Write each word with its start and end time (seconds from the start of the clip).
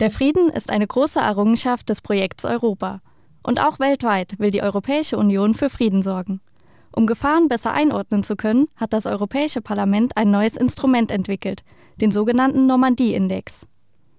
Der 0.00 0.10
Frieden 0.10 0.50
ist 0.50 0.70
eine 0.70 0.86
große 0.86 1.20
Errungenschaft 1.20 1.88
des 1.88 2.00
Projekts 2.00 2.44
Europa. 2.44 3.00
Und 3.44 3.60
auch 3.60 3.78
weltweit 3.78 4.38
will 4.38 4.50
die 4.50 4.62
Europäische 4.62 5.16
Union 5.16 5.54
für 5.54 5.70
Frieden 5.70 6.02
sorgen. 6.02 6.40
Um 6.96 7.06
Gefahren 7.06 7.48
besser 7.48 7.72
einordnen 7.72 8.22
zu 8.24 8.34
können, 8.34 8.66
hat 8.76 8.92
das 8.92 9.06
Europäische 9.06 9.60
Parlament 9.60 10.16
ein 10.16 10.30
neues 10.30 10.56
Instrument 10.56 11.12
entwickelt, 11.12 11.62
den 12.00 12.10
sogenannten 12.10 12.66
Normandie-Index. 12.66 13.66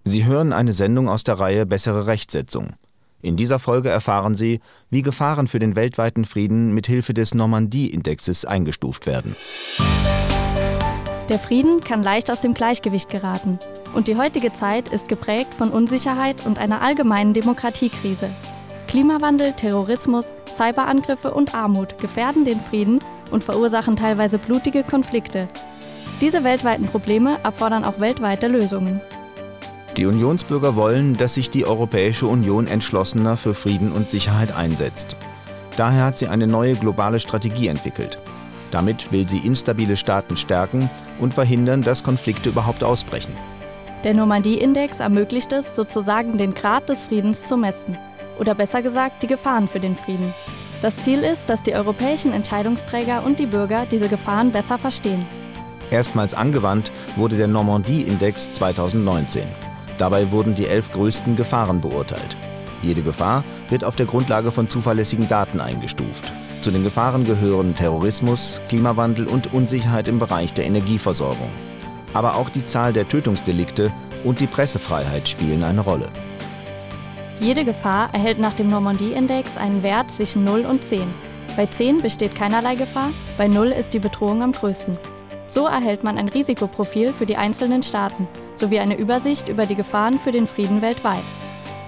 Sie 0.05 0.25
hören 0.25 0.53
eine 0.53 0.71
Sendung 0.71 1.09
aus 1.09 1.23
der 1.23 1.39
Reihe 1.39 1.65
Bessere 1.65 2.07
Rechtsetzung. 2.07 2.75
In 3.21 3.37
dieser 3.37 3.59
Folge 3.59 3.89
erfahren 3.89 4.35
Sie, 4.35 4.59
wie 4.89 5.01
Gefahren 5.01 5.47
für 5.47 5.59
den 5.59 5.75
weltweiten 5.75 6.25
Frieden 6.25 6.73
mit 6.73 6.87
Hilfe 6.87 7.13
des 7.13 7.33
Normandie-Indexes 7.33 8.45
eingestuft 8.45 9.07
werden. 9.07 9.35
Der 11.29 11.39
Frieden 11.39 11.81
kann 11.81 12.03
leicht 12.03 12.29
aus 12.29 12.41
dem 12.41 12.53
Gleichgewicht 12.53 13.09
geraten. 13.09 13.57
Und 13.95 14.07
die 14.07 14.15
heutige 14.15 14.51
Zeit 14.51 14.89
ist 14.89 15.07
geprägt 15.07 15.55
von 15.55 15.71
Unsicherheit 15.71 16.45
und 16.45 16.59
einer 16.59 16.81
allgemeinen 16.81 17.33
Demokratiekrise. 17.33 18.29
Klimawandel, 18.87 19.53
Terrorismus, 19.53 20.35
Cyberangriffe 20.53 21.33
und 21.33 21.55
Armut 21.55 21.97
gefährden 21.97 22.45
den 22.45 22.59
Frieden 22.59 22.99
und 23.31 23.43
verursachen 23.43 23.95
teilweise 23.95 24.37
blutige 24.37 24.83
Konflikte. 24.83 25.47
Diese 26.21 26.43
weltweiten 26.43 26.85
Probleme 26.85 27.39
erfordern 27.43 27.85
auch 27.85 27.99
weltweite 27.99 28.47
Lösungen. 28.47 29.01
Die 29.97 30.05
Unionsbürger 30.05 30.75
wollen, 30.75 31.17
dass 31.17 31.33
sich 31.33 31.49
die 31.49 31.65
Europäische 31.65 32.27
Union 32.27 32.67
entschlossener 32.67 33.35
für 33.35 33.55
Frieden 33.55 33.91
und 33.91 34.11
Sicherheit 34.11 34.55
einsetzt. 34.55 35.15
Daher 35.75 36.05
hat 36.05 36.17
sie 36.17 36.27
eine 36.27 36.45
neue 36.45 36.75
globale 36.75 37.19
Strategie 37.19 37.67
entwickelt. 37.67 38.19
Damit 38.75 39.09
will 39.13 39.25
sie 39.25 39.37
instabile 39.37 39.95
Staaten 39.95 40.35
stärken 40.35 40.89
und 41.21 41.33
verhindern, 41.33 41.81
dass 41.81 42.03
Konflikte 42.03 42.49
überhaupt 42.49 42.83
ausbrechen. 42.83 43.33
Der 44.03 44.13
Normandie-Index 44.13 44.99
ermöglicht 44.99 45.53
es, 45.53 45.77
sozusagen 45.77 46.37
den 46.37 46.53
Grad 46.53 46.89
des 46.89 47.05
Friedens 47.05 47.45
zu 47.45 47.55
messen. 47.55 47.97
Oder 48.37 48.53
besser 48.53 48.81
gesagt, 48.81 49.23
die 49.23 49.27
Gefahren 49.27 49.69
für 49.69 49.79
den 49.79 49.95
Frieden. 49.95 50.33
Das 50.81 50.97
Ziel 50.97 51.19
ist, 51.19 51.47
dass 51.47 51.63
die 51.63 51.73
europäischen 51.73 52.33
Entscheidungsträger 52.33 53.23
und 53.25 53.39
die 53.39 53.45
Bürger 53.45 53.85
diese 53.85 54.09
Gefahren 54.09 54.51
besser 54.51 54.77
verstehen. 54.77 55.25
Erstmals 55.89 56.33
angewandt 56.33 56.91
wurde 57.15 57.37
der 57.37 57.47
Normandie-Index 57.47 58.51
2019. 58.51 59.47
Dabei 59.97 60.31
wurden 60.31 60.53
die 60.53 60.67
elf 60.67 60.91
größten 60.91 61.37
Gefahren 61.37 61.79
beurteilt. 61.79 62.35
Jede 62.81 63.03
Gefahr 63.03 63.45
wird 63.69 63.85
auf 63.85 63.95
der 63.95 64.05
Grundlage 64.05 64.51
von 64.51 64.67
zuverlässigen 64.67 65.29
Daten 65.29 65.61
eingestuft. 65.61 66.29
Zu 66.65 66.71
den 66.71 66.83
Gefahren 66.83 67.25
gehören 67.25 67.75
Terrorismus, 67.75 68.59
Klimawandel 68.67 69.27
und 69.27 69.53
Unsicherheit 69.53 70.07
im 70.07 70.17
Bereich 70.17 70.51
der 70.51 70.65
Energieversorgung. 70.65 71.51
Aber 72.11 72.37
auch 72.37 72.49
die 72.49 72.65
Zahl 72.65 72.91
der 72.91 73.07
Tötungsdelikte 73.07 73.91
und 74.23 74.39
die 74.39 74.47
Pressefreiheit 74.47 75.29
spielen 75.29 75.63
eine 75.63 75.81
Rolle. 75.81 76.07
Jede 77.39 77.65
Gefahr 77.65 78.09
erhält 78.13 78.39
nach 78.39 78.53
dem 78.53 78.69
Normandie-Index 78.69 79.57
einen 79.57 79.83
Wert 79.83 80.09
zwischen 80.09 80.43
0 80.43 80.61
und 80.61 80.83
10. 80.83 81.03
Bei 81.55 81.67
10 81.67 82.01
besteht 82.01 82.33
keinerlei 82.33 82.73
Gefahr, 82.73 83.11
bei 83.37 83.47
0 83.47 83.67
ist 83.67 83.93
die 83.93 83.99
Bedrohung 83.99 84.41
am 84.41 84.51
größten. 84.51 84.97
So 85.45 85.67
erhält 85.67 86.03
man 86.03 86.17
ein 86.17 86.29
Risikoprofil 86.29 87.13
für 87.13 87.27
die 87.27 87.37
einzelnen 87.37 87.83
Staaten 87.83 88.27
sowie 88.55 88.79
eine 88.79 88.97
Übersicht 88.97 89.49
über 89.49 89.67
die 89.67 89.75
Gefahren 89.75 90.17
für 90.17 90.31
den 90.31 90.47
Frieden 90.47 90.81
weltweit. 90.81 91.21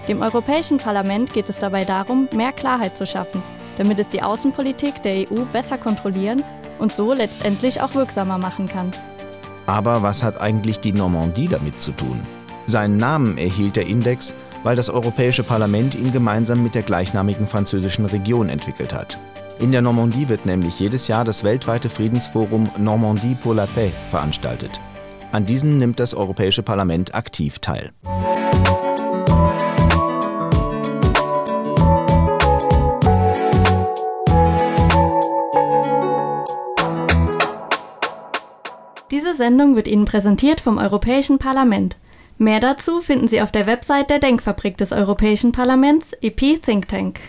Dem 0.08 0.22
Europäischen 0.22 0.78
Parlament 0.78 1.33
geht 1.33 1.50
es 1.50 1.58
dabei 1.58 1.83
darum, 1.83 2.30
mehr 2.31 2.53
Klarheit 2.53 2.95
zu 2.95 3.08
schaffen 3.08 3.42
damit 3.78 4.00
es 4.00 4.09
die 4.09 4.22
Außenpolitik 4.22 5.02
der 5.03 5.31
EU 5.31 5.45
besser 5.53 5.78
kontrollieren 5.78 6.44
und 6.80 6.92
so 6.92 7.14
letztendlich 7.14 7.81
auch 7.81 7.95
wirksamer 7.95 8.38
machen 8.38 8.67
kann. 8.67 8.92
Aber 9.66 10.02
was 10.02 10.23
hat 10.23 10.39
eigentlich 10.39 10.80
die 10.80 10.94
Normandie 10.94 11.47
damit 11.47 11.81
zu 11.81 11.92
tun? 11.92 12.22
Seinen 12.66 12.98
Namen 12.98 13.38
erhielt 13.38 13.75
der 13.75 13.88
Index, 13.88 14.33
weil 14.64 14.75
das 14.75 14.89
Europäische 14.89 15.44
Parlament 15.44 15.95
ihn 15.95 16.11
gemeinsam 16.11 16.64
mit 16.64 16.75
der 16.75 16.83
gleichnamigen 16.83 17.48
französischen 17.48 18.05
Region 18.05 18.50
entwickelt 18.50 18.94
hat. 18.94 19.17
In 19.59 19.72
der 19.72 19.81
Normandie 19.81 20.30
wird 20.30 20.45
nämlich 20.45 20.80
jedes 20.80 21.08
Jahr 21.08 21.23
das 21.23 21.44
weltweite 21.44 21.89
Friedensforum 21.89 22.70
Normandie 22.77 23.36
pour 23.36 23.55
la 23.55 23.66
Paix 23.66 23.93
veranstaltet. 24.11 24.80
An 25.32 25.45
diesem 25.45 25.77
nimmt 25.77 25.99
das 25.99 26.14
Europäische 26.14 26.64
Parlament 26.64 27.16
aktiv 27.16 27.60
teil. 27.60 27.92
Diese 39.17 39.33
Sendung 39.33 39.76
wird 39.76 39.88
Ihnen 39.88 40.05
präsentiert 40.05 40.61
vom 40.61 40.78
Europäischen 40.78 41.39
Parlament. 41.39 41.98
Mehr 42.38 42.60
dazu 42.60 43.02
finden 43.02 43.28
Sie 43.28 43.42
auf 43.42 43.52
der 43.52 43.66
Website 43.66 44.11
der 44.11 44.20
Denkfabrik 44.20 44.78
des 44.78 44.92
Europäischen 44.92 45.52
Parlaments, 45.52 46.14
EP 46.22 46.61
Think 46.61 46.88
Tank. 46.88 47.20